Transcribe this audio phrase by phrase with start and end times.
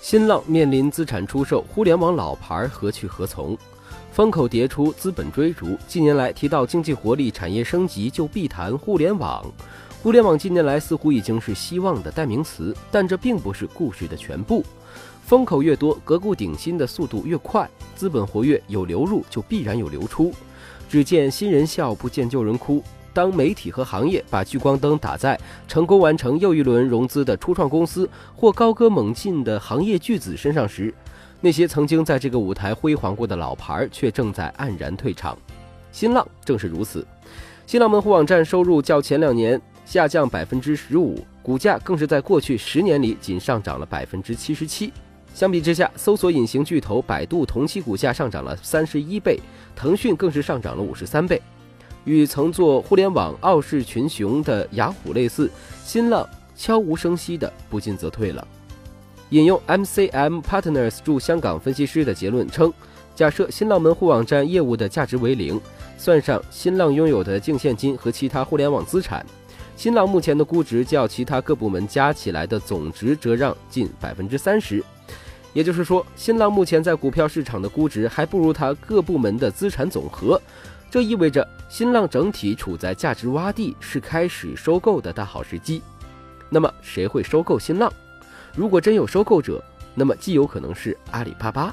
[0.00, 3.56] 新浪面临资产出售，互联网老牌何去何从？
[4.12, 5.76] 风口迭出，资本追逐。
[5.86, 9.44] 近年来提到经济活力、产业升级，就必谈互联网。
[10.02, 14.64] 互联网近年来似乎已经是希望的代名词，但这并不是故事的全部。
[15.26, 17.68] 风口越多，革故鼎新的速度越快。
[17.94, 20.32] 资本活跃，有流入就必然有流出。
[20.88, 22.82] 只见新人笑，不见旧人哭。
[23.12, 30.94] 当媒体和行业把聚光灯打在成功完成又一轮融资的初创公司或高歌猛进的行业巨子身上时，
[31.40, 35.36] 那些曾经在这个舞台辉煌过的老牌却正在黯然退场。
[35.92, 37.06] 新浪正是如此，
[37.66, 44.92] 新浪门户网站收入较前两年下降百分之十五，股价更是在过去十年里仅上涨了百分之七十七。
[45.34, 49.40] 相比之下，搜索引擎巨头百度同期股价上涨了三十一倍，
[49.74, 51.40] 腾讯更是上涨了五十三倍。
[52.04, 55.50] 与曾做互联网傲视群雄的雅虎类似，
[55.84, 58.46] 新浪悄无声息的不进则退了。
[59.30, 62.72] 引用 MCM Partners 驻香港分析师的结论称，
[63.14, 65.60] 假设新浪门户网站业务的价值为零，
[65.96, 69.24] 算上新浪拥有的净现金和其他互联网资产，
[69.76, 74.82] 新浪目前的估值较其他各部门加起来的总值折让近百分之三十。
[75.52, 80.40] 也就是说，新浪目前在股票市场的估值还不如它各部门的资产总和。
[80.90, 85.80] 这意味着新浪整体处在价值洼地，是开始收购的大好时机。
[86.48, 87.92] 那么，谁会收购新浪？
[88.56, 89.62] 如果真有收购者，
[89.94, 91.72] 那么既有可能是阿里巴巴。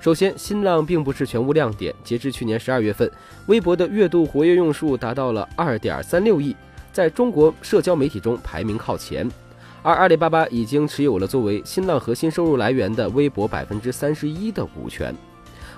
[0.00, 1.94] 首先，新浪并不是全无亮点。
[2.02, 3.10] 截至去年十二月份，
[3.44, 6.56] 微博的月度活跃用数达到了二点三六亿，
[6.90, 9.30] 在中国社交媒体中排名靠前。
[9.82, 15.14] 而阿里巴巴已经持有了作为新浪核心收入来源的微博百分之三十一的股权。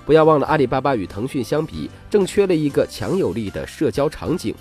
[0.04, 4.54] 不要忘了，阿里巴巴与腾讯相比，正缺了一个强有力的社交场景。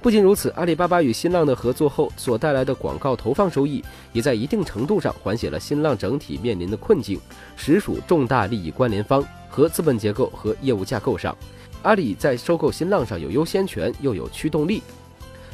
[0.00, 7.18] 不仅如此，阿里巴巴与新浪的合作后所带来的广告投放收益，也在一定程度上缓解了新浪整体面临的困境，
[7.56, 11.36] 实属重大利益关联方和资本结构和业务架构上，
[11.82, 14.82] 阿里在收购新浪上有优先权，又有驱动力。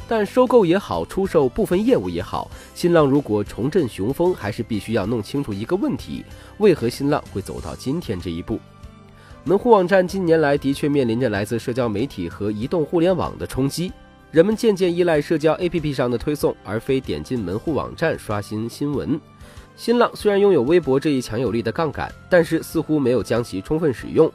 [0.07, 6.23] 但收购也好，出售部分业务也好，新浪如果重振雄风，还是必须要弄清楚一个问题：
[6.59, 8.59] 为何新浪会走到今天这一步？
[9.45, 13.91] 门户网站近年来的确面临着来自社交媒体和移动互联网的冲击，
[14.31, 19.19] 人们渐渐依赖社交 APP 上的推送，而非点进门户网站刷新新闻。
[19.75, 24.31] 新浪虽然拥有微博这一强有力的杠杆，但是似乎没有将其充分使用。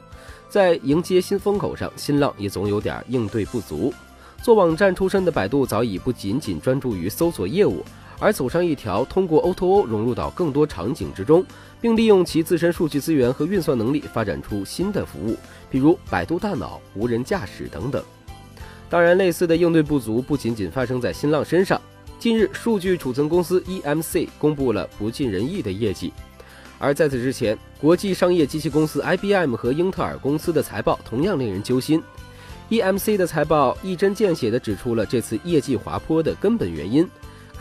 [0.47, 3.91] 在迎接新风口上，新浪也总有点应对不足。
[4.43, 7.83] 做网站出身的百度早已不仅仅专注于搜索业务。
[8.19, 11.45] 而走上一条通过 O2O 融入到更多场景之中，
[11.79, 15.37] 并利用其自身数据资源和运算能力发展出新的服务，
[15.69, 18.03] 比如百度大脑、无人驾驶等等。
[18.89, 21.79] 当然，类似的应对不足不仅仅发生在新浪身上。
[22.19, 26.11] 近日，数据储存公司 EMC 公布了不尽人意的业绩，
[26.77, 32.03] 而在此之前，国际商业机器公司 IBM 和英特尔公司的财报同样令人揪心。
[32.69, 37.07] EMC 的财报一针见血地指出了这次业绩滑坡的根本原因。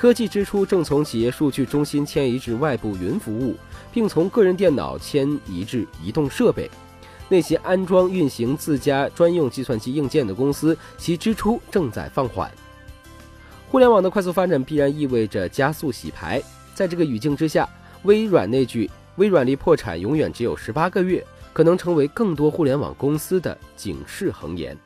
[0.01, 3.57] 科技支出正从企业数据中心迁移至外部云服务，
[3.93, 6.71] 并从个人电脑迁移至移动设备。
[7.29, 12.49] 那些安装运行自家专用计算机硬件的公司，其支出正在放缓。
[13.69, 16.41] 互联网的快速发展必然意味着加速洗牌。
[16.77, 17.69] 在这个语境之下，
[18.05, 18.89] 微软那句
[19.19, 24.79] “微软离破产永远只有十八个月”，可能成为更多互联网公司的警示横言。